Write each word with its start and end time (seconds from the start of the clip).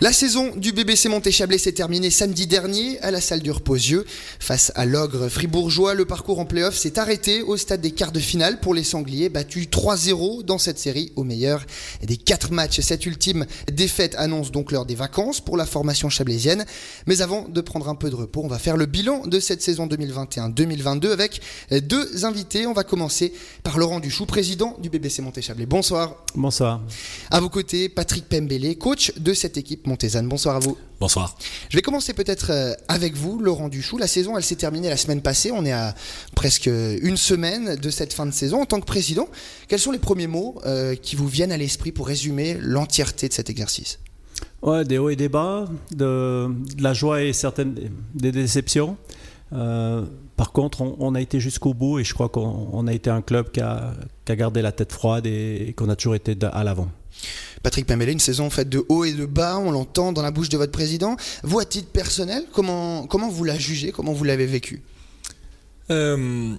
La 0.00 0.12
saison 0.12 0.54
du 0.54 0.70
BBC 0.70 1.08
Montéchablais 1.08 1.58
s'est 1.58 1.72
terminée 1.72 2.10
samedi 2.10 2.46
dernier 2.46 3.00
à 3.00 3.10
la 3.10 3.20
salle 3.20 3.40
du 3.40 3.50
Reposieux. 3.50 4.04
Face 4.38 4.70
à 4.76 4.86
l'ogre 4.86 5.28
fribourgeois, 5.28 5.94
le 5.94 6.04
parcours 6.04 6.38
en 6.38 6.44
play-off 6.44 6.76
s'est 6.76 7.00
arrêté 7.00 7.42
au 7.42 7.56
stade 7.56 7.80
des 7.80 7.90
quarts 7.90 8.12
de 8.12 8.20
finale 8.20 8.60
pour 8.60 8.74
les 8.74 8.84
Sangliers, 8.84 9.28
battus 9.28 9.66
3-0 9.66 10.44
dans 10.44 10.58
cette 10.58 10.78
série 10.78 11.10
au 11.16 11.24
meilleur 11.24 11.66
des 12.00 12.16
quatre 12.16 12.52
matchs. 12.52 12.78
Cette 12.78 13.06
ultime 13.06 13.44
défaite 13.72 14.14
annonce 14.18 14.52
donc 14.52 14.70
l'heure 14.70 14.86
des 14.86 14.94
vacances 14.94 15.40
pour 15.40 15.56
la 15.56 15.66
formation 15.66 16.08
chablaisienne. 16.08 16.64
Mais 17.08 17.20
avant 17.20 17.48
de 17.48 17.60
prendre 17.60 17.88
un 17.88 17.96
peu 17.96 18.08
de 18.08 18.14
repos, 18.14 18.42
on 18.44 18.48
va 18.48 18.60
faire 18.60 18.76
le 18.76 18.86
bilan 18.86 19.26
de 19.26 19.40
cette 19.40 19.62
saison 19.62 19.88
2021-2022 19.88 21.10
avec 21.10 21.40
deux 21.72 22.24
invités. 22.24 22.68
On 22.68 22.72
va 22.72 22.84
commencer 22.84 23.32
par 23.64 23.78
Laurent 23.78 23.98
Duchou, 23.98 24.26
président 24.26 24.76
du 24.80 24.90
BBC 24.90 25.22
Montéchablais. 25.22 25.66
Bonsoir. 25.66 26.24
Bonsoir. 26.36 26.82
À 27.32 27.40
vos 27.40 27.48
côtés, 27.48 27.88
Patrick 27.88 28.28
Pembele, 28.28 28.78
coach 28.78 29.12
de 29.16 29.34
cette 29.34 29.56
équipe 29.56 29.87
Montezanne. 29.88 30.28
Bonsoir 30.28 30.54
à 30.56 30.58
vous. 30.60 30.76
Bonsoir. 31.00 31.36
Je 31.68 31.76
vais 31.76 31.82
commencer 31.82 32.12
peut-être 32.12 32.50
euh, 32.50 32.74
avec 32.86 33.16
vous, 33.16 33.40
Laurent 33.40 33.68
Duchou. 33.68 33.98
La 33.98 34.06
saison, 34.06 34.36
elle 34.36 34.44
s'est 34.44 34.56
terminée 34.56 34.88
la 34.88 34.96
semaine 34.96 35.22
passée. 35.22 35.50
On 35.52 35.64
est 35.64 35.72
à 35.72 35.94
presque 36.34 36.66
une 36.66 37.16
semaine 37.16 37.76
de 37.76 37.90
cette 37.90 38.12
fin 38.12 38.26
de 38.26 38.32
saison. 38.32 38.62
En 38.62 38.66
tant 38.66 38.80
que 38.80 38.86
président, 38.86 39.28
quels 39.66 39.80
sont 39.80 39.92
les 39.92 39.98
premiers 39.98 40.28
mots 40.28 40.60
euh, 40.64 40.94
qui 40.94 41.16
vous 41.16 41.26
viennent 41.26 41.52
à 41.52 41.56
l'esprit 41.56 41.90
pour 41.90 42.06
résumer 42.06 42.56
l'entièreté 42.60 43.28
de 43.28 43.32
cet 43.32 43.50
exercice? 43.50 43.98
Ouais, 44.62 44.84
des 44.84 44.98
hauts 44.98 45.10
et 45.10 45.16
des 45.16 45.28
bas, 45.28 45.66
de, 45.90 46.48
de 46.76 46.82
la 46.82 46.94
joie 46.94 47.22
et 47.22 47.32
certaines 47.32 47.74
des 48.14 48.32
déceptions. 48.32 48.96
Euh, 49.52 50.04
par 50.36 50.52
contre, 50.52 50.82
on, 50.82 50.96
on 50.98 51.14
a 51.14 51.20
été 51.20 51.40
jusqu'au 51.40 51.74
bout 51.74 51.98
et 52.00 52.04
je 52.04 52.12
crois 52.12 52.28
qu'on 52.28 52.68
on 52.72 52.86
a 52.86 52.92
été 52.92 53.08
un 53.08 53.22
club 53.22 53.50
qui 53.50 53.60
a, 53.60 53.94
qui 54.24 54.32
a 54.32 54.36
gardé 54.36 54.60
la 54.60 54.72
tête 54.72 54.92
froide 54.92 55.26
et, 55.26 55.68
et 55.68 55.72
qu'on 55.72 55.88
a 55.88 55.96
toujours 55.96 56.16
été 56.16 56.36
à 56.52 56.64
l'avant. 56.64 56.88
Patrick 57.62 57.86
Pembele, 57.86 58.10
une 58.10 58.20
saison 58.20 58.50
faite 58.50 58.68
de 58.68 58.84
haut 58.88 59.04
et 59.04 59.12
de 59.12 59.26
bas, 59.26 59.58
on 59.58 59.70
l'entend 59.70 60.12
dans 60.12 60.22
la 60.22 60.30
bouche 60.30 60.48
de 60.48 60.56
votre 60.56 60.72
président. 60.72 61.16
Vous, 61.42 61.58
à 61.58 61.64
titre 61.64 61.88
personnel, 61.88 62.44
comment, 62.52 63.06
comment 63.06 63.28
vous 63.28 63.44
la 63.44 63.58
jugez? 63.58 63.92
Comment 63.92 64.12
vous 64.12 64.24
l'avez 64.24 64.46
vécu? 64.46 64.82
Euh, 65.90 66.54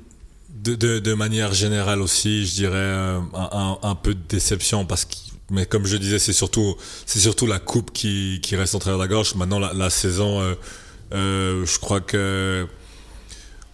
de, 0.49 1.13
manière 1.13 1.53
générale 1.53 2.01
aussi, 2.01 2.45
je 2.45 2.55
dirais 2.55 2.77
euh, 2.77 3.19
un, 3.33 3.95
peu 3.95 4.13
de 4.13 4.21
déception 4.27 4.85
parce 4.85 5.05
que, 5.05 5.15
mais 5.51 5.65
comme 5.65 5.85
je 5.85 5.97
disais, 5.97 6.19
c'est 6.19 6.33
surtout, 6.33 6.75
c'est 7.05 7.19
surtout 7.19 7.47
la 7.47 7.59
coupe 7.59 7.91
qui, 7.91 8.39
qui 8.41 8.55
reste 8.55 8.75
en 8.75 8.79
travers 8.79 8.97
de 8.97 9.03
la 9.03 9.07
gorge. 9.07 9.35
Maintenant, 9.35 9.59
la, 9.59 9.73
la 9.73 9.89
saison, 9.89 10.41
euh, 10.41 10.55
euh, 11.13 11.65
je 11.65 11.79
crois 11.79 12.01
que 12.01 12.67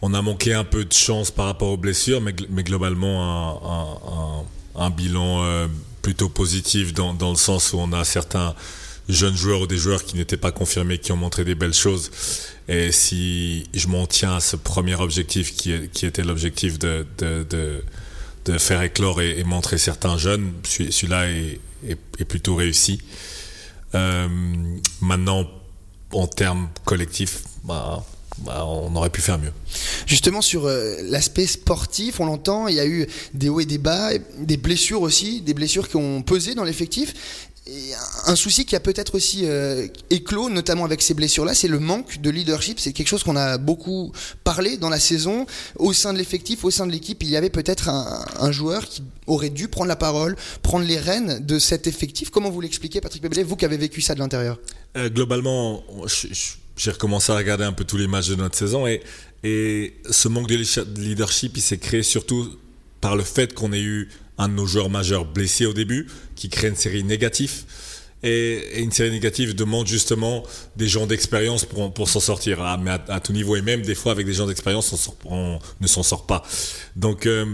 on 0.01 0.13
a 0.13 0.21
manqué 0.21 0.53
un 0.53 0.63
peu 0.63 0.85
de 0.85 0.93
chance 0.93 1.31
par 1.31 1.45
rapport 1.45 1.69
aux 1.69 1.77
blessures, 1.77 2.21
mais, 2.21 2.35
mais 2.49 2.63
globalement 2.63 4.45
un, 4.75 4.89
bilan 4.91 5.67
plutôt 6.05 6.29
positif 6.29 6.93
dans, 6.93 7.15
dans 7.15 7.31
le 7.31 7.35
sens 7.35 7.73
où 7.73 7.79
on 7.79 7.91
a 7.91 8.03
certains 8.05 8.53
jeunes 9.09 9.35
joueurs 9.35 9.61
ou 9.61 9.65
des 9.65 9.77
joueurs 9.77 10.03
qui 10.03 10.15
n'étaient 10.15 10.37
pas 10.37 10.51
confirmés, 10.51 10.99
qui 10.99 11.11
ont 11.11 11.17
montré 11.17 11.43
des 11.43 11.55
belles 11.55 11.73
choses. 11.73 12.11
Et 12.67 12.91
si 12.91 13.67
je 13.73 13.87
m'en 13.87 14.05
tiens 14.05 14.35
à 14.35 14.39
ce 14.39 14.55
premier 14.55 14.93
objectif 14.93 15.55
qui, 15.55 15.89
qui 15.91 16.05
était 16.05 16.23
l'objectif 16.23 16.77
de, 16.77 17.07
de, 17.17 17.83
de, 18.45 18.57
faire 18.59 18.83
éclore 18.83 19.19
et, 19.19 19.43
montrer 19.43 19.79
certains 19.79 20.19
jeunes, 20.19 20.53
celui- 20.63 20.91
celui-là 20.91 21.31
est, 21.31 21.59
est, 21.87 21.97
est 22.19 22.25
plutôt 22.25 22.55
réussi. 22.55 23.01
Euh, 23.95 24.27
maintenant, 25.01 25.49
en 26.11 26.27
termes 26.27 26.69
collectifs, 26.83 27.41
bah, 27.63 28.05
bah, 28.39 28.65
on 28.65 28.95
aurait 28.95 29.09
pu 29.09 29.21
faire 29.21 29.39
mieux. 29.39 29.51
Justement 30.05 30.41
sur 30.41 30.65
euh, 30.65 30.95
l'aspect 31.03 31.47
sportif, 31.47 32.19
on 32.19 32.25
l'entend, 32.25 32.67
il 32.67 32.75
y 32.75 32.79
a 32.79 32.85
eu 32.87 33.07
des 33.33 33.49
hauts 33.49 33.59
et 33.59 33.65
des 33.65 33.77
bas, 33.77 34.11
des 34.39 34.57
blessures 34.57 35.01
aussi, 35.01 35.41
des 35.41 35.53
blessures 35.53 35.87
qui 35.89 35.95
ont 35.97 36.21
pesé 36.21 36.55
dans 36.55 36.63
l'effectif. 36.63 37.13
Et 37.67 37.93
un 38.27 38.35
souci 38.35 38.63
qui 38.63 38.75
a 38.75 38.79
peut-être 38.79 39.15
aussi 39.15 39.41
euh, 39.45 39.87
éclos, 40.11 40.51
notamment 40.51 40.85
avec 40.85 41.01
ces 41.01 41.15
blessures-là, 41.15 41.55
c'est 41.55 41.67
le 41.67 41.79
manque 41.79 42.21
de 42.21 42.29
leadership. 42.29 42.79
C'est 42.79 42.93
quelque 42.93 43.07
chose 43.07 43.23
qu'on 43.23 43.35
a 43.35 43.57
beaucoup 43.57 44.11
parlé 44.43 44.77
dans 44.77 44.89
la 44.89 44.99
saison. 44.99 45.47
Au 45.77 45.91
sein 45.91 46.13
de 46.13 46.19
l'effectif, 46.19 46.63
au 46.63 46.69
sein 46.69 46.85
de 46.85 46.91
l'équipe, 46.91 47.23
il 47.23 47.29
y 47.29 47.35
avait 47.35 47.49
peut-être 47.49 47.89
un, 47.89 48.23
un 48.39 48.51
joueur 48.51 48.87
qui 48.87 49.01
aurait 49.25 49.49
dû 49.49 49.67
prendre 49.67 49.87
la 49.87 49.95
parole, 49.95 50.35
prendre 50.61 50.85
les 50.85 50.99
rênes 50.99 51.43
de 51.43 51.57
cet 51.57 51.87
effectif. 51.87 52.29
Comment 52.29 52.51
vous 52.51 52.61
l'expliquez, 52.61 53.01
Patrick 53.01 53.23
Pébelé, 53.23 53.41
vous 53.41 53.55
qui 53.55 53.65
avez 53.65 53.77
vécu 53.77 53.99
ça 53.99 54.13
de 54.13 54.19
l'intérieur? 54.19 54.59
Euh, 54.95 55.09
globalement, 55.09 55.81
je- 56.05 56.27
je- 56.31 56.53
j'ai 56.77 56.91
recommencé 56.91 57.31
à 57.31 57.35
regarder 57.37 57.63
un 57.63 57.73
peu 57.73 57.83
tous 57.83 57.97
les 57.97 58.07
matchs 58.07 58.27
de 58.29 58.35
notre 58.35 58.57
saison 58.57 58.85
et, 58.87 59.01
et 59.43 59.93
ce 60.09 60.27
manque 60.27 60.47
de 60.47 60.55
leadership- 60.99 61.55
il 61.55 61.61
s'est 61.61 61.77
créé 61.77 62.03
surtout 62.03 62.57
par 63.01 63.15
le 63.15 63.23
fait 63.23 63.53
qu'on 63.53 63.71
ait 63.73 63.81
eu 63.81 64.09
un 64.37 64.49
de 64.49 64.53
nos 64.53 64.65
joueurs 64.65 64.89
majeurs 64.89 65.25
blessé 65.25 65.65
au 65.65 65.73
début, 65.73 66.07
qui 66.35 66.49
crée 66.49 66.67
une 66.67 66.75
série 66.75 67.03
négative. 67.03 67.63
Et, 68.23 68.53
et 68.73 68.81
une 68.81 68.91
série 68.91 69.11
négative 69.11 69.53
demande 69.55 69.87
justement 69.87 70.43
des 70.75 70.87
gens 70.87 71.05
d'expérience 71.05 71.63
pour, 71.63 71.93
pour 71.93 72.09
s'en 72.09 72.19
sortir, 72.19 72.61
à, 72.61 72.75
mais 72.77 72.91
à, 73.07 73.19
tout 73.19 73.33
niveau. 73.33 73.55
Et 73.55 73.61
même 73.61 73.83
des 73.83 73.93
fois, 73.95 74.11
avec 74.11 74.25
des 74.25 74.33
gens 74.33 74.47
d'expérience, 74.47 74.91
on, 75.25 75.33
on 75.35 75.59
ne 75.79 75.87
s'en 75.87 76.01
sort 76.03 76.25
pas. 76.25 76.43
Donc, 76.95 77.27
euh, 77.27 77.45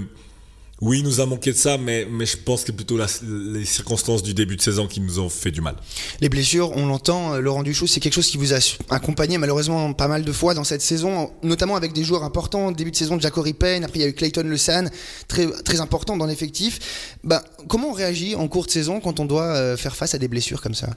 oui, 0.81 0.99
il 0.99 1.03
nous 1.03 1.21
a 1.21 1.27
manqué 1.27 1.51
de 1.51 1.55
ça, 1.57 1.77
mais, 1.77 2.07
mais 2.09 2.25
je 2.25 2.37
pense 2.37 2.61
que 2.61 2.67
c'est 2.67 2.75
plutôt 2.75 2.97
la- 2.97 3.05
les 3.23 3.65
circonstances 3.65 4.23
du 4.23 4.33
début 4.33 4.55
de 4.55 4.61
saison 4.61 4.87
qui 4.87 4.99
nous 4.99 5.19
ont 5.19 5.29
fait 5.29 5.51
du 5.51 5.61
mal. 5.61 5.75
Les 6.21 6.27
blessures, 6.29 6.71
on 6.75 6.87
l'entend, 6.87 7.35
euh, 7.35 7.39
Laurent 7.39 7.61
Duchou, 7.61 7.85
c'est 7.85 7.99
quelque 7.99 8.13
chose 8.15 8.27
qui 8.27 8.37
vous 8.37 8.53
a 8.53 8.57
accompagné 8.89 9.37
malheureusement 9.37 9.93
pas 9.93 10.07
mal 10.07 10.23
de 10.25 10.31
fois 10.31 10.55
dans 10.55 10.63
cette 10.63 10.81
saison, 10.81 11.31
notamment 11.43 11.75
avec 11.75 11.93
des 11.93 12.03
joueurs 12.03 12.23
importants. 12.23 12.71
Début 12.71 12.89
de 12.91 12.95
saison, 12.95 13.19
Jacory 13.19 13.53
Payne, 13.53 13.83
après 13.83 13.99
il 13.99 14.01
y 14.01 14.05
a 14.05 14.07
eu 14.07 14.13
Clayton 14.13 14.43
Le 14.45 14.57
San, 14.57 14.89
très, 15.27 15.45
très 15.63 15.81
important 15.81 16.17
dans 16.17 16.25
l'effectif. 16.25 16.79
Bah, 17.23 17.43
comment 17.67 17.89
on 17.89 17.93
réagit 17.93 18.33
en 18.35 18.47
cours 18.47 18.65
de 18.65 18.71
saison 18.71 18.99
quand 19.01 19.19
on 19.19 19.25
doit 19.25 19.43
euh, 19.53 19.77
faire 19.77 19.95
face 19.95 20.15
à 20.15 20.17
des 20.17 20.27
blessures 20.27 20.61
comme 20.61 20.73
ça? 20.73 20.89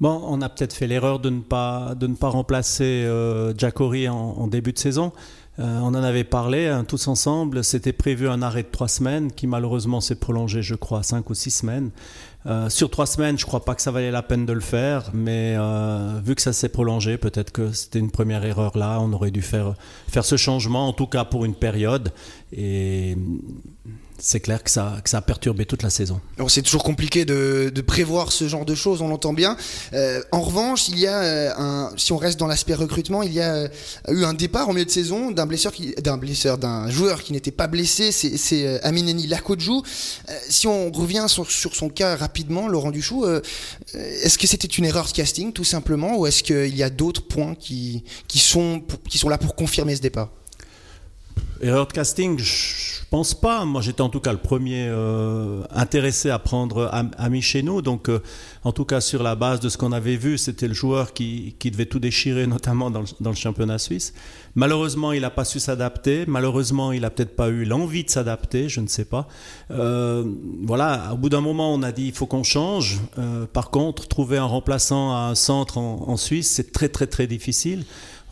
Bon, 0.00 0.20
on 0.26 0.42
a 0.42 0.48
peut-être 0.48 0.72
fait 0.74 0.86
l'erreur 0.88 1.18
de 1.20 1.30
ne 1.30 1.40
pas, 1.40 1.94
de 1.98 2.08
ne 2.08 2.14
pas 2.16 2.28
remplacer 2.28 2.82
euh, 2.84 3.54
Jacori 3.56 4.08
en, 4.08 4.16
en 4.16 4.48
début 4.48 4.72
de 4.72 4.78
saison. 4.78 5.12
Euh, 5.60 5.78
on 5.82 5.88
en 5.88 6.02
avait 6.02 6.24
parlé 6.24 6.66
hein, 6.66 6.84
tous 6.84 7.06
ensemble. 7.06 7.62
C'était 7.62 7.92
prévu 7.92 8.28
un 8.28 8.42
arrêt 8.42 8.62
de 8.64 8.68
trois 8.68 8.88
semaines 8.88 9.30
qui 9.30 9.46
malheureusement 9.46 10.00
s'est 10.00 10.16
prolongé, 10.16 10.62
je 10.62 10.74
crois, 10.74 11.02
cinq 11.02 11.30
ou 11.30 11.34
six 11.34 11.50
semaines. 11.50 11.90
Euh, 12.46 12.68
sur 12.68 12.90
trois 12.90 13.06
semaines, 13.06 13.38
je 13.38 13.46
crois 13.46 13.64
pas 13.64 13.74
que 13.74 13.80
ça 13.80 13.90
valait 13.90 14.10
la 14.10 14.22
peine 14.22 14.44
de 14.44 14.52
le 14.52 14.60
faire, 14.60 15.10
mais 15.14 15.54
euh, 15.56 16.20
vu 16.22 16.34
que 16.34 16.42
ça 16.42 16.52
s'est 16.52 16.68
prolongé, 16.68 17.16
peut-être 17.16 17.52
que 17.52 17.72
c'était 17.72 18.00
une 18.00 18.10
première 18.10 18.44
erreur 18.44 18.76
là. 18.76 18.98
On 19.00 19.12
aurait 19.12 19.30
dû 19.30 19.42
faire, 19.42 19.74
faire 20.08 20.24
ce 20.24 20.36
changement, 20.36 20.88
en 20.88 20.92
tout 20.92 21.06
cas 21.06 21.24
pour 21.24 21.44
une 21.44 21.54
période. 21.54 22.12
C'est 24.18 24.40
clair 24.40 24.62
que 24.62 24.70
ça, 24.70 24.96
que 25.02 25.10
ça 25.10 25.18
a 25.18 25.22
perturbé 25.22 25.66
toute 25.66 25.82
la 25.82 25.90
saison. 25.90 26.20
C'est 26.48 26.62
toujours 26.62 26.84
compliqué 26.84 27.24
de, 27.24 27.70
de 27.74 27.80
prévoir 27.80 28.32
ce 28.32 28.48
genre 28.48 28.64
de 28.64 28.74
choses, 28.74 29.02
on 29.02 29.08
l'entend 29.08 29.32
bien. 29.32 29.56
Euh, 29.92 30.22
en 30.32 30.40
revanche, 30.40 30.88
il 30.88 30.98
y 30.98 31.06
a 31.06 31.20
euh, 31.22 31.52
un, 31.56 31.90
si 31.96 32.12
on 32.12 32.16
reste 32.16 32.38
dans 32.38 32.46
l'aspect 32.46 32.74
recrutement, 32.74 33.22
il 33.22 33.32
y 33.32 33.40
a 33.40 33.54
euh, 33.54 33.68
eu 34.08 34.24
un 34.24 34.34
départ 34.34 34.68
en 34.68 34.72
milieu 34.72 34.84
de 34.84 34.90
saison 34.90 35.30
d'un 35.30 35.46
blesseur 35.46 35.72
d'un 35.98 36.16
blesseur, 36.16 36.58
d'un 36.58 36.88
joueur 36.90 37.22
qui 37.22 37.32
n'était 37.32 37.50
pas 37.50 37.66
blessé, 37.66 38.12
c'est, 38.12 38.36
c'est 38.36 38.82
Amineni 38.82 39.26
Lakodjou. 39.26 39.82
Euh, 40.28 40.38
si 40.48 40.66
on 40.66 40.90
revient 40.92 41.26
sur, 41.28 41.50
sur 41.50 41.74
son 41.74 41.88
cas 41.88 42.16
rapidement, 42.16 42.68
Laurent 42.68 42.90
Duchou, 42.90 43.24
euh, 43.24 43.40
est-ce 43.94 44.38
que 44.38 44.46
c'était 44.46 44.68
une 44.68 44.84
erreur 44.84 45.06
de 45.06 45.12
casting 45.12 45.52
tout 45.52 45.64
simplement, 45.64 46.16
ou 46.18 46.26
est-ce 46.26 46.42
qu'il 46.42 46.76
y 46.76 46.82
a 46.82 46.90
d'autres 46.90 47.22
points 47.26 47.54
qui, 47.54 48.04
qui 48.28 48.38
sont, 48.38 48.82
qui 49.08 49.18
sont 49.18 49.28
là 49.28 49.38
pour 49.38 49.54
confirmer 49.54 49.96
ce 49.96 50.00
départ? 50.00 50.30
Erreur 51.60 51.86
de 51.86 51.92
casting, 51.92 52.38
je 52.38 52.44
pense 53.14 53.32
pas. 53.32 53.64
Moi, 53.64 53.80
j'étais 53.80 54.00
en 54.00 54.08
tout 54.08 54.18
cas 54.18 54.32
le 54.32 54.38
premier 54.38 54.88
euh, 54.88 55.62
intéressé 55.70 56.30
à 56.30 56.40
prendre 56.40 56.90
Am- 56.92 57.12
Ami 57.16 57.42
chez 57.42 57.62
nous. 57.62 57.80
Donc, 57.80 58.08
euh, 58.08 58.18
en 58.64 58.72
tout 58.72 58.84
cas, 58.84 59.00
sur 59.00 59.22
la 59.22 59.36
base 59.36 59.60
de 59.60 59.68
ce 59.68 59.78
qu'on 59.78 59.92
avait 59.92 60.16
vu, 60.16 60.36
c'était 60.36 60.66
le 60.66 60.74
joueur 60.74 61.12
qui, 61.12 61.54
qui 61.60 61.70
devait 61.70 61.86
tout 61.86 62.00
déchirer, 62.00 62.44
notamment 62.48 62.90
dans 62.90 63.04
le, 63.30 63.36
championnat 63.36 63.78
suisse. 63.78 64.14
Malheureusement, 64.56 65.12
il 65.12 65.20
n'a 65.20 65.30
pas 65.30 65.44
su 65.44 65.60
s'adapter. 65.60 66.24
Malheureusement, 66.26 66.90
il 66.90 67.02
n'a 67.02 67.10
peut-être 67.10 67.36
pas 67.36 67.50
eu 67.50 67.64
l'envie 67.64 68.02
de 68.02 68.10
s'adapter. 68.10 68.68
Je 68.68 68.80
ne 68.80 68.88
sais 68.88 69.04
pas. 69.04 69.28
Euh, 69.70 70.24
voilà. 70.64 71.10
Au 71.12 71.16
bout 71.16 71.28
d'un 71.28 71.40
moment, 71.40 71.72
on 71.72 71.84
a 71.84 71.92
dit 71.92 72.06
il 72.06 72.12
faut 72.12 72.26
qu'on 72.26 72.42
change. 72.42 72.98
Par 73.52 73.70
contre, 73.70 74.08
trouver 74.08 74.38
un 74.38 74.44
remplaçant 74.44 75.14
à 75.14 75.20
un 75.30 75.36
centre 75.36 75.78
en, 75.78 76.02
en 76.08 76.16
Suisse, 76.16 76.50
c'est 76.50 76.72
très 76.72 76.88
très 76.88 77.06
très 77.06 77.28
difficile. 77.28 77.84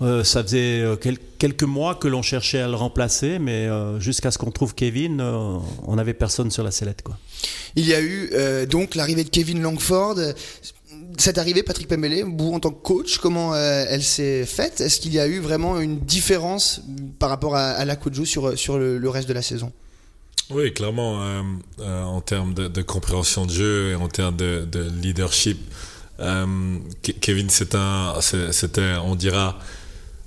Euh, 0.03 0.25
ça 0.25 0.43
faisait 0.43 0.81
euh, 0.81 0.97
quel- 0.97 1.19
quelques 1.39 1.63
mois 1.63 1.95
que 1.95 2.09
l'on 2.09 2.23
cherchait 2.23 2.61
à 2.61 2.67
le 2.69 2.75
remplacer, 2.75 3.39
mais 3.39 3.67
euh, 3.67 4.01
jusqu'à 4.01 4.31
ce 4.33 4.39
qu'on 4.39 4.51
trouve 4.51 4.75
Kevin, 4.75 5.21
euh, 5.21 5.59
on 5.87 5.95
n'avait 5.97 6.13
personne 6.15 6.51
sur 6.51 6.65
la 6.65 6.73
sellette. 6.73 7.03
Quoi. 7.03 7.17
Il 7.77 7.87
y 7.87 7.95
a 7.95 8.01
eu 8.01 8.31
euh, 8.33 8.67
donc 8.67 8.97
l'arrivée 8.97 9.23
de 9.25 9.29
Kevin 9.31 9.63
Langford. 9.63 10.17
Cette 11.19 11.39
arrivée, 11.39 11.63
Patrick 11.63 11.89
Pembele, 11.89 12.25
vous 12.25 12.53
en 12.53 12.59
tant 12.61 12.71
que 12.71 12.83
coach, 12.83 13.19
comment 13.19 13.55
euh, 13.55 13.85
elle 13.89 14.03
s'est 14.03 14.45
faite? 14.47 14.81
Est-ce 14.81 14.99
qu'il 14.99 15.13
y 15.13 15.21
a 15.21 15.27
eu 15.27 15.39
vraiment 15.41 15.79
une 15.79 15.99
différence 16.01 16.81
par 17.19 17.29
rapport 17.29 17.55
à, 17.55 17.69
à 17.71 17.85
la 17.85 17.97
Kodjo 17.97 18.25
sur, 18.25 18.59
sur 18.59 18.79
le, 18.79 18.99
le 18.99 19.09
reste 19.09 19.29
de 19.29 19.35
la 19.35 19.43
saison? 19.43 19.73
Oui, 20.51 20.73
clairement, 20.73 21.23
euh, 21.23 21.43
euh, 21.81 22.03
en 22.03 22.21
termes 22.23 22.55
de, 22.55 22.67
de 22.67 22.83
compréhension 22.83 23.47
de 23.47 23.53
jeu 23.53 23.91
et 23.91 23.95
en 23.95 24.09
termes 24.09 24.37
de, 24.37 24.67
de 24.71 24.91
leadership, 25.01 25.59
Ke- 26.19 27.19
Kevin, 27.21 27.51
c'est 27.51 27.75
un, 27.75 28.15
c'était, 28.21 28.95
on 29.05 29.15
dira, 29.15 29.59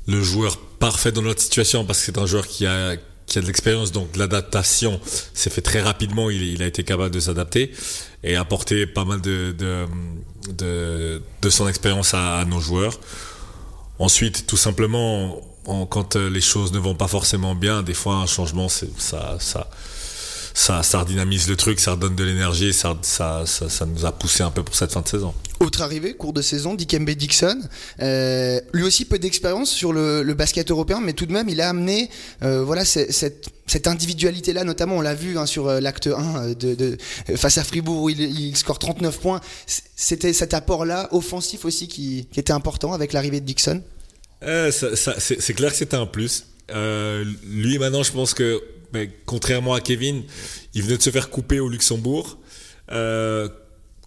le 0.07 0.21
joueur 0.21 0.57
parfait 0.57 1.11
dans 1.11 1.21
notre 1.21 1.41
situation 1.41 1.85
parce 1.85 1.99
que 1.99 2.05
c'est 2.05 2.17
un 2.17 2.25
joueur 2.25 2.47
qui 2.47 2.65
a, 2.65 2.95
qui 3.25 3.39
a 3.39 3.41
de 3.41 3.47
l'expérience, 3.47 3.91
donc 3.91 4.15
l'adaptation 4.15 4.99
s'est 5.33 5.49
fait 5.49 5.61
très 5.61 5.81
rapidement. 5.81 6.29
Il, 6.29 6.61
a 6.61 6.67
été 6.67 6.83
capable 6.83 7.13
de 7.13 7.19
s'adapter 7.19 7.71
et 8.23 8.35
apporter 8.35 8.85
pas 8.85 9.05
mal 9.05 9.21
de, 9.21 9.55
de, 9.57 11.21
de, 11.41 11.49
son 11.49 11.67
expérience 11.67 12.13
à, 12.13 12.43
nos 12.45 12.59
joueurs. 12.59 12.99
Ensuite, 13.97 14.45
tout 14.45 14.57
simplement, 14.57 15.41
en- 15.65 15.85
quand 15.85 16.15
euh, 16.15 16.29
les 16.29 16.41
choses 16.41 16.71
ne 16.73 16.79
vont 16.79 16.95
pas 16.95 17.07
forcément 17.07 17.55
bien, 17.55 17.81
des 17.81 17.93
fois 17.93 18.15
un 18.17 18.27
changement, 18.27 18.67
ça, 18.69 19.37
ça, 20.55 20.81
ça 20.83 20.99
redynamise 21.01 21.47
le 21.49 21.55
truc, 21.57 21.79
ça 21.79 21.91
redonne 21.91 22.15
de 22.15 22.23
l'énergie, 22.23 22.73
ça, 22.73 22.97
ça, 23.03 23.43
ça, 23.45 23.69
ça 23.69 23.85
nous 23.85 24.05
a 24.05 24.11
poussé 24.11 24.41
un 24.41 24.49
peu 24.49 24.63
pour 24.63 24.73
cette 24.73 24.91
fin 24.91 25.01
de 25.01 25.07
saison. 25.07 25.33
Autre 25.59 25.81
arrivée, 25.81 26.15
cours 26.15 26.33
de 26.33 26.41
saison, 26.41 26.73
Dikembe 26.75 27.09
Dixon. 27.11 27.59
Euh, 28.01 28.59
lui 28.73 28.83
aussi 28.83 29.05
peu 29.05 29.19
d'expérience 29.19 29.69
sur 29.69 29.93
le, 29.93 30.23
le 30.23 30.33
basket 30.33 30.71
européen, 30.71 31.01
mais 31.03 31.13
tout 31.13 31.25
de 31.25 31.31
même, 31.33 31.49
il 31.49 31.61
a 31.61 31.69
amené 31.69 32.09
euh, 32.41 32.63
voilà, 32.63 32.83
cette, 32.85 33.11
cette 33.67 33.87
individualité-là, 33.87 34.63
notamment, 34.63 34.95
on 34.97 35.01
l'a 35.01 35.13
vu 35.13 35.37
hein, 35.37 35.45
sur 35.45 35.67
euh, 35.67 35.79
l'acte 35.81 36.07
1 36.07 36.09
euh, 36.11 36.55
de, 36.55 36.73
de, 36.75 36.97
euh, 37.29 37.37
face 37.37 37.57
à 37.57 37.63
Fribourg, 37.63 38.01
où 38.03 38.09
il, 38.09 38.19
il 38.21 38.55
score 38.57 38.79
39 38.79 39.19
points. 39.19 39.41
C'était 39.95 40.33
cet 40.33 40.53
apport-là, 40.53 41.09
offensif 41.11 41.65
aussi, 41.65 41.87
qui, 41.87 42.27
qui 42.31 42.39
était 42.39 42.53
important 42.53 42.93
avec 42.93 43.11
l'arrivée 43.13 43.39
de 43.41 43.45
Dixon? 43.45 43.81
Euh, 44.43 44.71
ça- 44.71 44.95
ça- 44.95 45.15
c'est 45.19 45.41
c'est 45.41 45.53
clair 45.53 45.71
que 45.71 45.77
c'était 45.77 45.95
un 45.97 46.05
plus. 46.05 46.45
Euh, 46.71 47.23
lui, 47.47 47.77
maintenant, 47.79 48.03
je 48.03 48.11
pense 48.11 48.33
que, 48.33 48.61
mais, 48.95 49.09
contrairement 49.25 49.73
à 49.73 49.81
Kevin, 49.81 50.23
il 50.73 50.83
venait 50.83 50.97
de 50.97 51.01
se 51.01 51.09
faire 51.09 51.29
couper 51.29 51.59
au 51.59 51.67
Luxembourg. 51.67 52.37
Euh, 52.91 53.49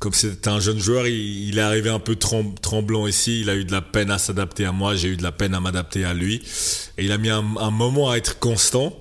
comme 0.01 0.15
c'était 0.15 0.49
un 0.49 0.61
jeune 0.61 0.79
joueur, 0.79 1.07
il, 1.07 1.59
est 1.59 1.63
arrivé 1.63 1.91
un 1.91 1.99
peu 1.99 2.17
trem- 2.17 2.55
tremblant 2.55 3.07
ici. 3.07 3.43
Il 3.43 3.51
a 3.51 3.55
eu 3.55 3.65
de 3.65 3.73
la 3.73 3.83
peine 3.83 4.11
à 4.11 4.17
s'adapter 4.17 4.65
à 4.65 4.73
moi. 4.73 4.95
J'ai 4.95 5.09
eu 5.09 5.17
de 5.17 5.23
la 5.23 5.33
peine 5.33 5.55
à 5.55 5.61
m'adapter 5.61 6.05
à 6.05 6.15
lui. 6.15 6.43
Et 6.97 7.05
il 7.05 7.13
a 7.13 7.19
mis 7.19 7.29
un, 7.29 7.43
moment 7.43 8.11
à 8.11 8.17
être 8.17 8.39
constant. 8.39 8.99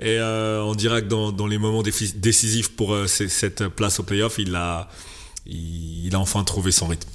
Et 0.00 0.18
euh, 0.18 0.62
on 0.62 0.74
dira 0.74 1.00
que 1.00 1.06
dans, 1.06 1.46
les 1.46 1.58
moments 1.58 1.82
décisifs 1.82 2.70
pour 2.70 2.94
euh, 2.94 3.06
cette 3.06 3.68
place 3.68 4.00
au 4.00 4.02
playoff, 4.02 4.38
il 4.38 4.56
a 4.56 4.88
enfin 6.14 6.42
trouvé 6.42 6.72
son 6.72 6.88
rythme. 6.88 7.08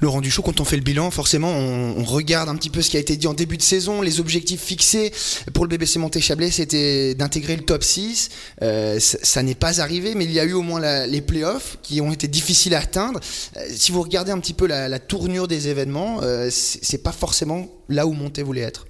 Laurent 0.00 0.20
Duchot, 0.20 0.42
quand 0.42 0.60
on 0.60 0.64
fait 0.64 0.76
le 0.76 0.82
bilan, 0.82 1.10
forcément, 1.10 1.50
on, 1.50 2.04
regarde 2.04 2.48
un 2.48 2.56
petit 2.56 2.70
peu 2.70 2.82
ce 2.82 2.90
qui 2.90 2.96
a 2.96 3.00
été 3.00 3.16
dit 3.16 3.26
en 3.26 3.34
début 3.34 3.56
de 3.56 3.62
saison. 3.62 4.02
Les 4.02 4.20
objectifs 4.20 4.60
fixés 4.60 5.12
pour 5.52 5.64
le 5.64 5.70
BBC 5.70 5.98
Monté-Chablais, 5.98 6.50
c'était 6.50 7.14
d'intégrer 7.14 7.56
le 7.56 7.62
top 7.62 7.82
6. 7.82 8.28
Euh, 8.62 8.98
ça 9.00 9.42
n'est 9.42 9.54
pas 9.54 9.80
arrivé, 9.80 10.14
mais 10.14 10.24
il 10.24 10.32
y 10.32 10.40
a 10.40 10.44
eu 10.44 10.52
au 10.52 10.62
moins 10.62 11.06
les 11.06 11.20
playoffs 11.20 11.78
qui 11.82 12.00
ont 12.00 12.12
été 12.12 12.28
difficiles 12.28 12.74
à 12.74 12.80
atteindre. 12.80 13.20
Euh, 13.56 13.66
si 13.74 13.92
vous 13.92 14.02
regardez 14.02 14.32
un 14.32 14.38
petit 14.38 14.54
peu 14.54 14.66
la, 14.66 14.98
tournure 14.98 15.48
des 15.48 15.68
événements, 15.68 16.20
euh, 16.22 16.48
c'est 16.50 17.02
pas 17.02 17.12
forcément 17.12 17.68
là 17.88 18.06
où 18.06 18.12
Monté 18.12 18.42
voulait 18.42 18.62
être. 18.62 18.86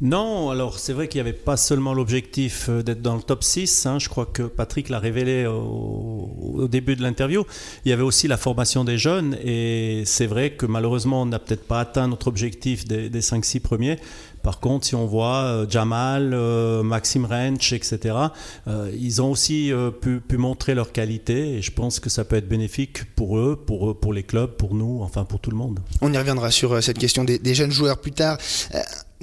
Non, 0.00 0.50
alors 0.50 0.80
c'est 0.80 0.92
vrai 0.92 1.06
qu'il 1.06 1.22
n'y 1.22 1.28
avait 1.28 1.38
pas 1.38 1.56
seulement 1.56 1.94
l'objectif 1.94 2.68
euh, 2.68 2.82
d'être 2.82 3.00
dans 3.00 3.14
le 3.14 3.22
top 3.22 3.44
6, 3.44 3.86
hein, 3.86 4.00
je 4.00 4.08
crois 4.08 4.26
que 4.26 4.42
Patrick 4.42 4.88
l'a 4.88 4.98
révélé 4.98 5.46
au, 5.46 6.66
début 6.68 6.96
de 6.96 7.02
l'interview, 7.02 7.44
il 7.84 7.90
y 7.90 7.92
avait 7.92 8.02
aussi 8.02 8.26
la 8.26 8.36
formation 8.36 8.82
des 8.82 8.98
jeunes 8.98 9.36
et 9.44 10.02
c'est 10.04 10.26
vrai 10.26 10.54
que 10.54 10.66
malheureusement 10.66 11.22
on 11.22 11.26
n'a 11.26 11.38
peut-être 11.38 11.64
pas 11.64 11.78
atteint 11.78 12.08
notre 12.08 12.26
objectif 12.26 12.86
des, 12.86 13.08
des 13.08 13.20
5-6 13.20 13.60
premiers. 13.60 13.98
Par 14.42 14.60
contre, 14.60 14.84
si 14.84 14.94
on 14.94 15.06
voit 15.06 15.44
euh, 15.44 15.66
Jamal, 15.68 16.32
euh, 16.34 16.82
Maxime 16.82 17.24
Rench, 17.24 17.72
etc., 17.72 18.16
ils 18.92 19.22
ont 19.22 19.30
aussi 19.30 19.72
pu, 20.02 20.36
montrer 20.36 20.74
leur 20.74 20.90
qualité 20.90 21.54
et 21.54 21.62
je 21.62 21.70
pense 21.70 22.00
que 22.00 22.10
ça 22.10 22.24
peut 22.24 22.36
être 22.36 22.48
bénéfique 22.48 23.14
pour 23.14 23.38
eux, 23.38 23.62
pour, 23.64 23.90
eux, 23.90 23.94
pour 23.94 24.12
les 24.12 24.24
clubs, 24.24 24.50
pour 24.50 24.74
nous, 24.74 25.00
enfin 25.02 25.24
pour 25.24 25.38
tout 25.38 25.50
le 25.50 25.56
monde. 25.56 25.78
On 26.02 26.12
y 26.12 26.18
reviendra 26.18 26.50
sur 26.50 26.82
cette 26.82 26.98
question 26.98 27.22
des 27.24 27.54
jeunes 27.54 27.70
joueurs 27.70 28.00
plus 28.00 28.12
tard. 28.12 28.38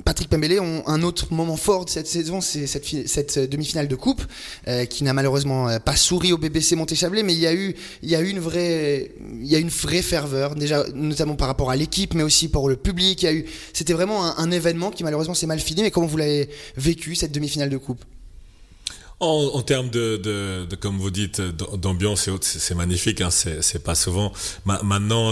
Patrick 0.04 0.30
Pembele, 0.30 0.60
on- 0.60 0.84
un 0.88 1.04
autre 1.04 1.28
moment 1.32 1.58
fort 1.58 1.86
de 1.86 1.90
cette 1.90 2.08
saison, 2.08 2.42
c'est 2.42 2.68
cette, 2.68 3.38
euh, 3.38 3.48
demi-finale 3.48 3.88
de 3.88 3.96
coupe 3.96 4.22
euh, 4.68 4.86
qui 4.86 5.04
n'a 5.04 5.14
malheureusement 5.14 5.70
euh, 5.70 5.80
pas 5.80 5.96
souri 5.96 6.34
au 6.34 6.38
BBC 6.38 6.76
Monté-Chablais, 6.76 7.24
mais 7.24 7.34
il 7.34 7.40
y 7.40 7.48
a 7.48 7.54
eu, 7.54 7.76
une 8.02 8.40
vraie, 8.40 9.12
ferveur 10.02 10.56
déjà, 10.56 10.86
notamment 10.94 11.36
par 11.36 11.48
rapport 11.48 11.70
à 11.72 11.76
l'équipe, 11.76 12.14
mais 12.14 12.24
aussi 12.24 12.48
pour 12.48 12.70
le 12.70 12.76
public. 12.76 13.24
A 13.24 13.34
eu, 13.34 13.46
c'était 13.74 13.94
vraiment 13.94 14.38
un, 14.38 14.52
événement 14.52 14.92
qui 14.92 15.04
malheureusement 15.04 15.34
s'est 15.34 15.48
mal 15.48 15.60
fini. 15.60 15.82
Mais 15.82 15.92
comment 15.92 16.08
vous 16.08 16.18
l'avez 16.18 16.50
vécu 16.76 17.16
cette 17.16 17.32
demi-finale 17.32 17.70
de 17.70 17.78
coupe? 17.78 18.04
En, 19.20 19.62
termes 19.62 19.90
de, 19.90 20.68
comme 20.80 20.98
vous 20.98 21.12
dites, 21.12 21.42
d'ambiance 21.42 22.28
et 22.28 22.32
autres, 22.32 22.48
c'est 22.48 22.74
magnifique. 22.76 23.22
Hein, 23.22 23.30
c'est 23.30 23.84
pas 23.84 23.96
souvent. 23.96 24.34
Ma- 24.66 24.82
maintenant, 24.82 25.32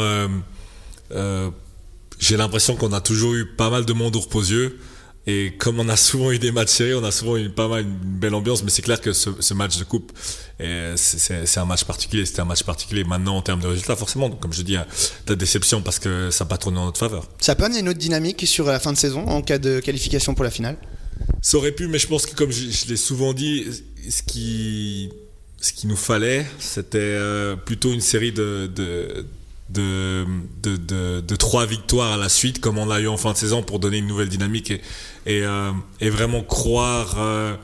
j'ai 2.19 2.38
l'impression 2.38 2.75
qu'on 2.75 2.94
a 2.94 3.01
toujours 3.01 3.33
eu 3.33 3.45
pas 3.45 3.69
mal 3.69 3.86
de 3.86 3.94
monde 3.94 4.16
au 4.16 4.19
repos-yeux. 4.19 4.77
Et 5.27 5.54
comme 5.57 5.80
on 5.80 5.88
a 5.89 5.95
souvent 5.98 6.31
eu 6.31 6.39
des 6.39 6.51
matchs 6.51 6.69
serrés, 6.69 6.95
on 6.95 7.04
a 7.04 7.12
souvent 7.12 7.38
eu 7.38 7.50
pas 7.50 7.68
mal 7.68 7.83
une 7.83 7.94
belle 8.19 8.33
ambiance. 8.33 8.63
Mais 8.63 8.71
c'est 8.71 8.81
clair 8.81 9.00
que 9.00 9.13
ce, 9.13 9.30
ce 9.39 9.54
match 9.54 9.77
de 9.77 9.83
coupe, 9.83 10.12
euh, 10.60 10.94
c'est- 10.98 11.57
un 11.57 11.66
match 11.66 11.83
particulier. 11.83 12.25
C'était 12.25 12.39
un 12.39 12.45
match 12.45 12.63
particulier. 12.63 13.04
Maintenant, 13.04 13.36
en 13.38 13.42
termes 13.44 13.60
de 13.60 13.68
résultats, 13.68 13.95
forcément, 13.95 14.30
donc, 14.30 14.39
comme 14.39 14.54
je 14.54 14.63
dis, 14.63 14.75
la 15.27 15.36
déception 15.36 15.81
parce 15.81 16.00
que 16.00 16.31
ça 16.31 16.45
n'a 16.45 16.50
pas 16.50 16.57
tourné 16.57 16.80
en 16.80 16.86
notre 16.86 17.00
faveur. 17.00 17.27
Ça 17.39 17.54
peut 17.56 17.66
amener 17.66 17.80
une 17.81 17.89
autre 17.89 18.00
dynamique 18.00 18.48
sur 18.48 18.66
la 18.66 18.80
fin 18.80 18.92
de 18.92 18.98
saison 18.98 19.27
en 19.27 19.42
cas 19.44 19.60
de 19.60 19.80
qualification 19.81 20.33
pour 20.33 20.44
la 20.45 20.51
finale? 20.51 20.77
Ça 21.42 21.57
aurait 21.57 21.74
pu, 21.74 21.88
mais 21.88 22.00
je 22.00 22.07
pense 22.07 22.25
que 22.25 22.33
comme 22.36 22.51
je, 22.51 22.69
je 22.71 22.88
l'ai 22.88 22.98
souvent 22.98 23.33
dit, 23.33 23.66
ce 24.10 24.24
qui, 24.24 25.10
ce 25.62 25.74
qu'il 25.74 25.89
nous 25.89 25.98
fallait, 25.98 26.45
c'était 26.60 26.98
euh, 27.00 27.56
plutôt 27.56 27.94
une 27.94 28.01
série 28.01 28.31
de, 28.31 28.71
de, 28.74 29.25
de, 29.69 31.36
trois 31.36 31.66
victoires 31.66 32.13
à 32.13 32.18
la 32.18 32.30
suite, 32.30 32.60
comme 32.60 32.77
on 32.77 32.86
l'a 32.86 33.00
eu 33.00 33.07
en 33.07 33.18
fin 33.18 33.33
de 33.33 33.38
saison, 33.38 33.63
pour 33.63 33.80
donner 33.80 33.98
une 33.98 34.07
nouvelle 34.07 34.30
dynamique 34.30 34.71
et, 35.25 35.44
euh, 35.44 35.71
vraiment 36.01 36.44
croire 36.44 37.16
euh, 37.18 37.56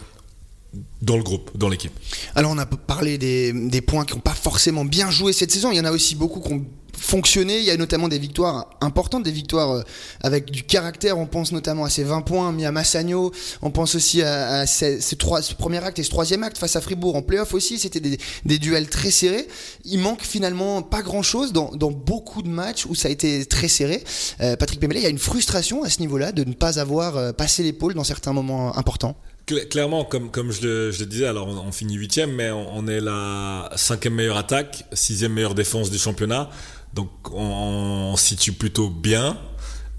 dans 1.02 1.18
le 1.18 1.24
groupe, 1.24 1.52
dans 1.56 1.70
l'équipe. 1.70 1.94
Alors 2.36 2.52
on 2.52 2.58
a 2.58 2.66
parlé 2.66 3.18
des, 3.18 3.54
des 3.54 3.82
points 3.82 4.06
qui 4.06 4.14
n'ont 4.14 4.22
pas 4.22 4.34
forcément 4.34 4.86
bien 4.86 5.10
joué 5.10 5.34
cette 5.34 5.52
saison. 5.52 5.72
Il 5.72 5.78
y 5.78 5.80
en 5.80 5.86
a 5.86 5.92
aussi 5.92 6.16
beaucoup 6.16 6.40
qui 6.40 6.54
ont 6.54 6.66
fonctionné. 7.06 7.60
Il 7.60 7.64
y 7.64 7.72
a 7.72 7.78
notamment 7.78 8.08
des 8.08 8.20
victoires 8.20 8.70
importantes, 8.82 9.24
des 9.24 9.32
victoires 9.32 9.72
euh, 9.72 9.84
avec 10.22 10.52
du 10.52 10.64
caractère. 10.64 11.18
On 11.18 11.28
pense 11.28 11.52
notamment 11.52 11.86
à 11.86 11.90
ces 11.90 12.04
20 12.04 12.22
points 12.22 12.52
mis 12.52 12.66
à 12.66 12.72
Massagno. 12.72 13.32
On 13.62 13.72
pense 13.72 13.96
aussi 13.96 14.22
à, 14.22 14.66
ces, 14.66 15.00
trois, 15.18 15.42
ce 15.42 15.54
premier 15.54 15.84
acte 15.84 16.00
et 16.00 16.04
ce 16.04 16.10
troisième 16.10 16.44
acte 16.44 16.58
face 16.58 16.76
à 16.76 16.82
Fribourg 16.82 17.16
en 17.16 17.22
playoff 17.22 17.54
aussi. 17.54 17.80
C'était 17.80 18.00
des, 18.00 18.60
duels 18.60 18.90
très 18.90 19.12
serrés. 19.12 19.48
Il 19.86 20.00
manque 20.00 20.24
finalement 20.24 20.82
pas 20.82 21.02
grand-chose 21.02 21.54
dans, 21.54 21.72
dans 21.76 21.92
beaucoup 21.92 22.42
de 22.42 22.50
matchs 22.50 22.86
où 22.86 22.96
ça 22.96 23.08
a 23.08 23.12
été 23.12 23.46
très 23.46 23.68
serré. 23.68 24.04
Euh, 24.42 24.56
Patrick 24.56 24.80
Pemele, 24.80 24.98
il 24.98 25.04
y 25.04 25.08
a 25.08 25.10
une 25.10 25.20
frustration 25.20 25.84
à 25.84 25.90
ce 25.90 26.00
niveau-là 26.00 26.32
de 26.32 26.44
ne 26.44 26.54
pas 26.54 26.80
avoir 26.80 27.18
euh, 27.18 27.32
passé 27.32 27.64
l'épaule 27.64 27.94
dans 27.94 28.04
certains 28.04 28.34
moments 28.34 28.76
importants. 28.78 29.16
Cla- 29.48 29.68
Clairement, 29.68 30.06
comme, 30.06 30.32
comme 30.32 30.52
je, 30.52 30.62
le, 30.62 31.06
disais, 31.06 31.28
alors 31.28 31.48
on, 31.48 31.72
finit 31.72 31.96
huitième, 31.96 32.32
mais 32.32 32.50
on 32.52 32.88
est 32.88 33.02
la 33.02 33.70
cinquième 33.76 34.16
meilleure 34.16 34.38
attaque, 34.38 34.86
sixième 34.94 35.34
meilleure 35.34 35.54
défense 35.56 35.92
du 35.92 35.98
championnat. 35.98 36.50
Donc 36.96 37.10
on, 37.32 38.12
on 38.14 38.16
situe 38.16 38.54
plutôt 38.54 38.90
bien. 38.90 39.38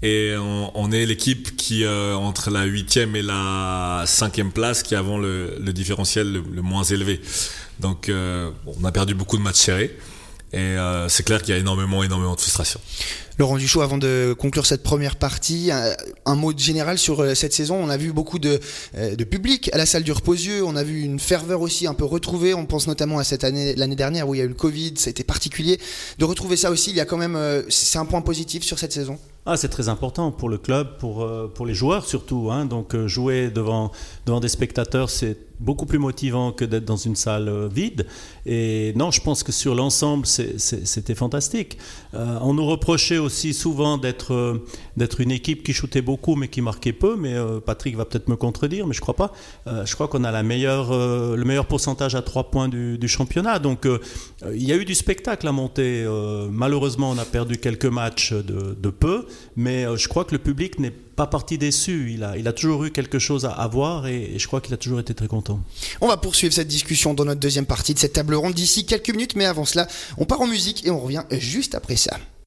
Et 0.03 0.35
on, 0.37 0.91
est 0.91 1.07
l'équipe 1.07 1.57
qui, 1.57 1.83
euh, 1.83 2.13
entre 2.13 2.51
la 2.51 2.65
huitième 2.65 3.15
et 3.15 3.23
la 3.23 4.03
cinquième 4.05 4.51
place, 4.51 4.83
qui 4.83 4.93
a 4.93 4.99
avant 4.99 5.17
le, 5.17 5.57
le 5.59 5.73
différentiel 5.73 6.31
le, 6.31 6.43
le 6.53 6.61
moins 6.61 6.83
élevé. 6.83 7.19
Donc 7.79 8.07
euh, 8.09 8.51
on 8.79 8.85
a 8.85 8.91
perdu 8.91 9.15
beaucoup 9.15 9.37
de 9.37 9.41
matchs 9.41 9.55
serrés. 9.55 9.97
Et 10.53 10.57
euh, 10.59 11.09
c'est 11.09 11.23
clair 11.23 11.41
qu'il 11.41 11.53
y 11.53 11.57
a 11.57 11.59
énormément, 11.59 12.03
énormément 12.03 12.35
de 12.35 12.39
frustration. 12.39 12.79
Laurent 13.37 13.57
Duchot, 13.57 13.81
avant 13.81 13.99
de 13.99 14.35
conclure 14.37 14.65
cette 14.65 14.81
première 14.81 15.15
partie, 15.15 15.69
un, 16.25 16.35
mot 16.35 16.57
général 16.57 16.97
sur 16.97 17.21
euh, 17.21 17.35
cette 17.35 17.53
saison. 17.53 17.75
On 17.75 17.89
a 17.89 17.97
vu 17.97 18.11
beaucoup 18.11 18.39
de, 18.39 18.59
euh, 18.95 19.15
de 19.15 19.23
public 19.23 19.69
à 19.73 19.77
la 19.77 19.85
salle 19.85 20.01
du 20.01 20.11
Reposieux. 20.11 20.63
On 20.63 20.75
a 20.75 20.83
vu 20.83 21.01
une 21.01 21.19
ferveur 21.19 21.61
aussi 21.61 21.85
un 21.85 21.93
peu 21.93 22.03
retrouvée. 22.03 22.55
On 22.55 22.65
pense 22.65 22.87
notamment 22.87 23.19
à 23.19 23.23
cette 23.23 23.43
année, 23.43 23.75
l'année 23.75 23.95
dernière 23.95 24.27
où 24.27 24.33
il 24.33 24.39
y 24.39 24.41
a 24.41 24.43
eu 24.43 24.47
le 24.47 24.55
Covid. 24.55 24.93
Ça 24.95 25.09
a 25.09 25.11
été 25.11 25.23
particulier. 25.23 25.79
De 26.17 26.25
retrouver 26.25 26.57
ça 26.57 26.71
aussi, 26.71 26.89
il 26.89 26.95
y 26.95 26.99
a 26.99 27.05
quand 27.05 27.17
même, 27.17 27.35
euh, 27.35 27.61
c'est 27.69 27.99
un 27.99 28.05
point 28.05 28.21
positif 28.21 28.63
sur 28.63 28.79
cette 28.79 28.91
saison. 28.91 29.19
Ah, 29.45 29.55
c'est 29.55 29.69
très 29.69 29.87
important 29.87 30.31
pour 30.31 30.49
le 30.49 30.57
club, 30.57 30.97
pour, 30.97 31.25
pour 31.53 31.65
les 31.65 31.73
joueurs 31.73 32.05
surtout. 32.05 32.49
Hein. 32.51 32.65
Donc 32.65 32.97
jouer 33.05 33.49
devant, 33.49 33.93
devant 34.25 34.41
des 34.41 34.49
spectateurs, 34.49 35.09
c'est 35.09 35.37
beaucoup 35.61 35.85
plus 35.85 35.99
motivant 35.99 36.51
que 36.51 36.65
d'être 36.65 36.83
dans 36.83 36.97
une 36.97 37.15
salle 37.15 37.69
vide. 37.71 38.07
Et 38.45 38.91
non, 38.97 39.09
je 39.09 39.21
pense 39.21 39.43
que 39.43 39.53
sur 39.53 39.73
l'ensemble, 39.73 40.25
c'était 40.25 41.15
fantastique. 41.15 41.77
On 42.11 42.55
nous 42.55 42.65
reprochait 42.65 43.19
aussi 43.19 43.26
souvent 43.29 43.97
d'être 43.97 44.33
euh, 44.33 44.65
d'être 44.95 45.21
une 45.21 45.31
équipe 45.31 45.63
qui 45.63 45.73
shootait 45.73 46.01
beaucoup 46.01 46.35
mais 46.35 46.47
qui 46.47 46.61
marquait 46.61 46.93
peu. 46.93 47.15
Mais 47.15 47.33
euh, 47.33 47.59
Patrick 47.59 47.95
va 47.95 48.05
peut-être 48.05 48.27
me 48.27 48.35
contredire, 48.35 48.87
mais 48.87 48.93
je 48.93 49.01
crois 49.01 49.15
pas. 49.15 49.31
Euh, 49.67 49.85
je 49.85 49.93
crois 49.93 50.07
qu'on 50.07 50.23
a 50.23 50.41
le 50.41 51.43
meilleur 51.43 51.65
pourcentage 51.67 52.15
à 52.15 52.21
trois 52.21 52.51
points 52.51 52.67
du, 52.67 53.07
championnat. 53.07 53.59
Donc 53.59 53.87
il 54.53 54.63
y 54.63 54.71
a 54.71 54.75
eu 54.75 54.85
du 54.85 54.95
spectacle 54.95 55.47
à 55.47 55.51
monter. 55.51 56.05
Malheureusement, 56.51 57.11
on 57.11 57.17
a 57.17 57.25
perdu 57.25 57.57
quelques 57.57 57.85
matchs 57.85 58.33
de, 58.33 58.89
peu, 58.89 59.25
mais 59.55 59.85
je 59.95 60.07
crois 60.07 60.25
que 60.25 60.33
le 60.33 60.39
public 60.39 60.79
n'est 60.79 60.91
pas 60.91 61.27
parti 61.27 61.57
déçu. 61.57 62.11
Il 62.13 62.23
a, 62.23 62.37
il 62.37 62.47
a 62.47 62.53
toujours 62.53 62.83
eu 62.83 62.91
quelque 62.91 63.17
chose 63.17 63.45
à, 63.45 63.51
à 63.51 63.67
voir 63.67 64.07
et 64.07 64.37
je 64.37 64.47
crois 64.47 64.61
qu'il 64.61 64.73
a 64.73 64.77
toujours 64.77 64.99
été 64.99 65.13
très 65.13 65.27
content. 65.27 65.59
On 66.01 66.07
va 66.07 66.17
poursuivre 66.17 66.53
cette 66.53 66.67
discussion 66.67 67.13
dans 67.13 67.25
notre 67.25 67.39
deuxième 67.39 67.65
partie 67.65 67.93
de 67.93 67.99
cette 67.99 68.13
table 68.13 68.35
ronde 68.35 68.53
d'ici 68.53 68.85
quelques 68.85 69.09
minutes. 69.09 69.35
Mais 69.35 69.45
avant 69.45 69.65
cela, 69.65 69.87
on 70.17 70.25
part 70.25 70.41
en 70.41 70.47
musique 70.47 70.85
et 70.85 70.91
on 70.91 70.99
revient 70.99 71.23
juste 71.31 71.75
après 71.75 71.95
ça. 71.95 72.17